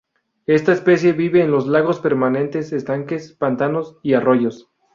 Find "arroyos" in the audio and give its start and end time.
4.15-4.67